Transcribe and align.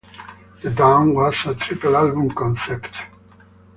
"The 0.63 0.71
Dawn" 0.71 1.13
was 1.13 1.45
a 1.45 1.53
triple-album 1.53 2.31
concept. 2.31 3.03